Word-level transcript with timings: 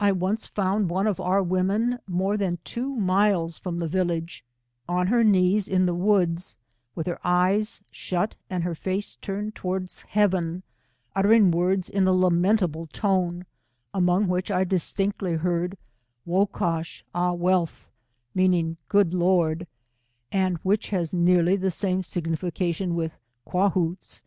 I 0.00 0.12
once 0.12 0.46
found 0.46 0.88
one 0.88 1.06
of 1.06 1.20
our 1.20 1.42
women 1.42 1.98
more 2.06 2.38
than 2.38 2.58
two 2.64 2.88
miles 2.96 3.58
from 3.58 3.78
the 3.80 3.86
village, 3.86 4.46
on 4.88 5.08
her 5.08 5.22
knees 5.22 5.68
in 5.68 5.84
the 5.84 5.92
woods,' 5.94 6.56
with 6.96 7.06
her 7.06 7.18
eyes 7.22 7.82
shut, 7.90 8.34
and 8.48 8.64
her 8.64 8.74
face 8.74 9.18
tamed 9.20 9.54
towards 9.54 10.00
heaven, 10.08 10.62
uttering 11.14 11.50
words 11.50 11.90
in 11.90 12.08
a 12.08 12.12
lamentable 12.14 12.86
tone, 12.94 13.44
among 13.92 14.26
which 14.26 14.50
I 14.50 14.64
distinctly 14.64 15.34
heard, 15.34 15.76
J^ocush 16.26 17.02
Jh 17.02 17.02
zcelth, 17.14 17.88
mean 18.34 18.54
ing 18.54 18.76
good 18.88 19.12
Lord, 19.12 19.66
and 20.32 20.56
which 20.62 20.88
has 20.88 21.12
nearly 21.12 21.56
the 21.56 21.70
same 21.70 22.02
signification 22.02 22.94
with 22.94 23.18
Quahootze. 23.46 24.22